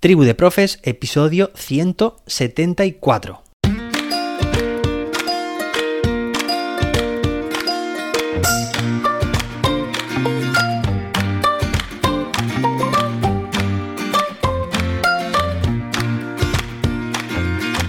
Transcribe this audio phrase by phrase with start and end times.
[0.00, 3.42] Tribu de Profes, episodio 174.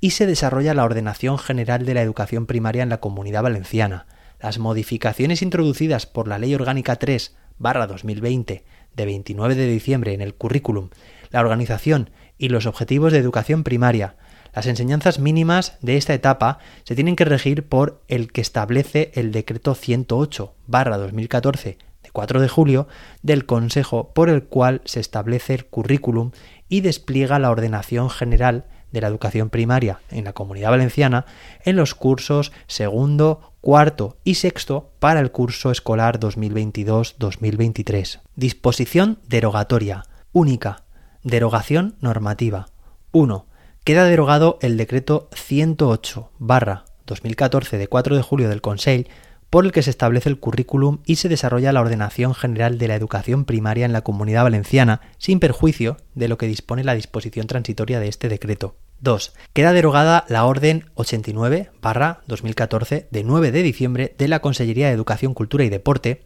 [0.00, 4.06] y se desarrolla la ordenación general de la educación primaria en la comunidad valenciana
[4.40, 8.64] las modificaciones introducidas por la Ley Orgánica 3 2020
[8.96, 10.90] de 29 de diciembre en el currículum,
[11.30, 14.16] la organización y los objetivos de educación primaria,
[14.54, 19.30] las enseñanzas mínimas de esta etapa se tienen que regir por el que establece el
[19.30, 22.88] decreto 108 2014 de 4 de julio
[23.22, 26.32] del Consejo por el cual se establece el currículum
[26.68, 31.26] y despliega la ordenación general de la educación primaria en la comunidad valenciana
[31.64, 38.20] en los cursos segundo, cuarto y sexto para el curso escolar 2022-2023.
[38.36, 40.04] Disposición derogatoria.
[40.32, 40.84] Única.
[41.22, 42.68] Derogación normativa.
[43.12, 43.46] 1.
[43.84, 49.08] Queda derogado el decreto 108 barra 2014 de 4 de julio del Consejo
[49.50, 52.94] por el que se establece el currículum y se desarrolla la ordenación general de la
[52.94, 58.00] educación primaria en la comunidad valenciana, sin perjuicio de lo que dispone la disposición transitoria
[58.00, 58.76] de este decreto.
[59.00, 59.34] 2.
[59.54, 65.64] Queda derogada la Orden 89-2014 de 9 de diciembre de la Consellería de Educación, Cultura
[65.64, 66.22] y Deporte,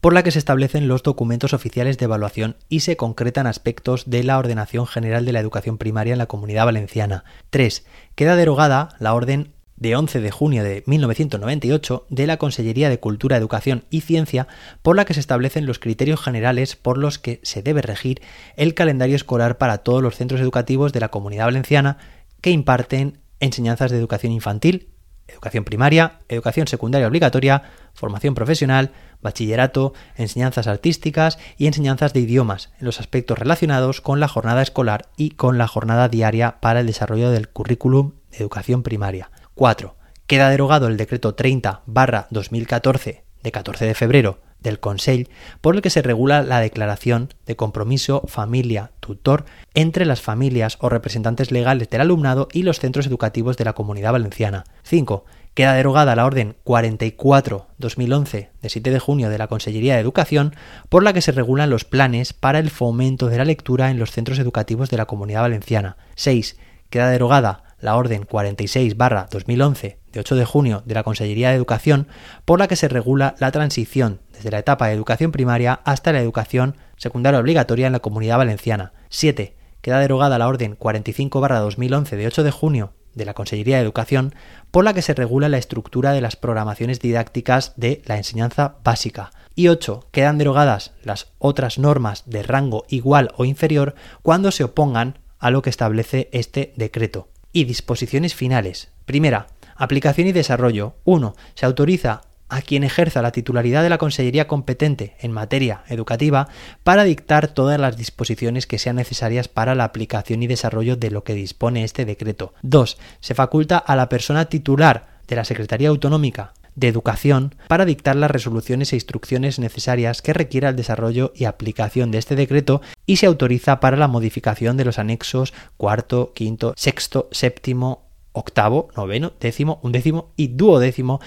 [0.00, 4.24] por la que se establecen los documentos oficiales de evaluación y se concretan aspectos de
[4.24, 7.24] la ordenación general de la educación primaria en la Comunidad Valenciana.
[7.50, 7.86] 3.
[8.14, 13.36] Queda derogada la Orden de 11 de junio de 1998 de la Consellería de Cultura,
[13.36, 14.48] Educación y Ciencia,
[14.82, 18.20] por la que se establecen los criterios generales por los que se debe regir
[18.56, 21.98] el calendario escolar para todos los centros educativos de la Comunidad Valenciana
[22.40, 24.88] que imparten enseñanzas de educación infantil,
[25.28, 27.62] educación primaria, educación secundaria obligatoria,
[27.94, 34.28] formación profesional, bachillerato, enseñanzas artísticas y enseñanzas de idiomas, en los aspectos relacionados con la
[34.28, 39.30] jornada escolar y con la jornada diaria para el desarrollo del currículum de educación primaria.
[39.58, 39.96] 4.
[40.28, 41.82] Queda derogado el decreto 30
[42.30, 45.26] 2014 de 14 de febrero del Consell
[45.60, 51.50] por el que se regula la declaración de compromiso familia-tutor entre las familias o representantes
[51.50, 54.62] legales del alumnado y los centros educativos de la comunidad valenciana.
[54.84, 55.24] 5.
[55.54, 60.54] Queda derogada la Orden 44-2011 de 7 de junio de la Consellería de Educación
[60.88, 64.12] por la que se regulan los planes para el fomento de la lectura en los
[64.12, 65.96] centros educativos de la comunidad valenciana.
[66.14, 66.56] 6.
[66.90, 72.08] Queda derogada la Orden 46-2011 de 8 de junio de la Consellería de Educación,
[72.44, 76.20] por la que se regula la transición desde la etapa de educación primaria hasta la
[76.20, 78.92] educación secundaria obligatoria en la Comunidad Valenciana.
[79.08, 79.56] 7.
[79.80, 84.34] Queda derogada la Orden 45-2011 de 8 de junio de la Consellería de Educación,
[84.70, 89.30] por la que se regula la estructura de las programaciones didácticas de la enseñanza básica.
[89.54, 90.08] Y 8.
[90.12, 95.62] Quedan derogadas las otras normas de rango igual o inferior cuando se opongan a lo
[95.62, 97.28] que establece este decreto.
[97.52, 98.88] Y disposiciones finales.
[99.04, 99.46] Primera,
[99.78, 100.96] Aplicación y desarrollo.
[101.04, 101.36] 1.
[101.54, 106.48] Se autoriza a quien ejerza la titularidad de la Consellería competente en materia educativa
[106.82, 111.22] para dictar todas las disposiciones que sean necesarias para la aplicación y desarrollo de lo
[111.22, 112.54] que dispone este decreto.
[112.62, 112.98] 2.
[113.20, 118.30] Se faculta a la persona titular de la Secretaría Autonómica de Educación para dictar las
[118.30, 123.26] resoluciones e instrucciones necesarias que requiera el desarrollo y aplicación de este decreto y se
[123.26, 130.32] autoriza para la modificación de los anexos cuarto, quinto, sexto, séptimo, octavo, noveno, décimo, undécimo
[130.36, 131.20] y duodécimo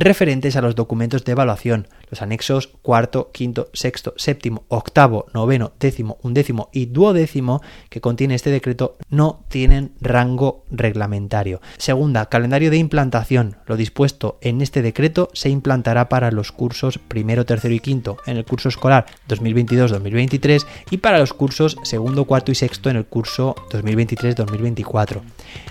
[0.00, 6.16] referentes a los documentos de evaluación, los anexos cuarto, quinto, sexto, séptimo, octavo, noveno, décimo,
[6.22, 7.60] undécimo y duodécimo
[7.90, 11.60] que contiene este decreto no tienen rango reglamentario.
[11.76, 13.56] Segunda, calendario de implantación.
[13.66, 18.38] Lo dispuesto en este decreto se implantará para los cursos primero, tercero y quinto en
[18.38, 23.54] el curso escolar 2022-2023 y para los cursos segundo, cuarto y sexto en el curso
[23.70, 25.20] 2023-2024.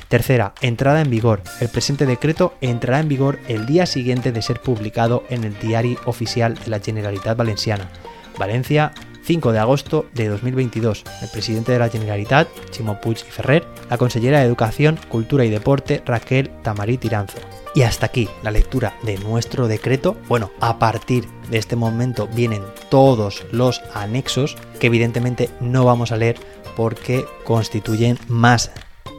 [0.07, 1.41] Tercera, entrada en vigor.
[1.59, 5.97] El presente decreto entrará en vigor el día siguiente de ser publicado en el Diario
[6.05, 7.89] Oficial de la Generalitat Valenciana.
[8.37, 8.91] Valencia,
[9.23, 11.03] 5 de agosto de 2022.
[11.21, 15.49] El presidente de la Generalitat, Chimo Puig y Ferrer, la consellera de Educación, Cultura y
[15.49, 17.37] Deporte, Raquel Tamarí Tiranzo.
[17.75, 20.17] Y hasta aquí la lectura de nuestro decreto.
[20.27, 26.17] Bueno, a partir de este momento vienen todos los anexos que evidentemente no vamos a
[26.17, 26.37] leer
[26.75, 28.71] porque constituyen más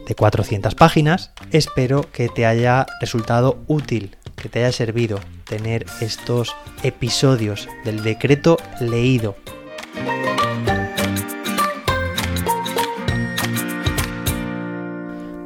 [0.07, 1.31] de 400 páginas.
[1.53, 8.57] Espero que te haya resultado útil, que te haya servido tener estos episodios del decreto
[8.81, 9.37] leído.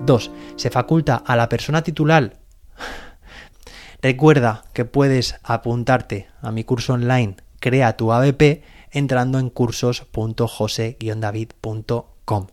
[0.07, 2.39] Dos, se faculta a la persona titular.
[4.01, 12.47] Recuerda que puedes apuntarte a mi curso online Crea tu ABP entrando en cursos.jose-david.com.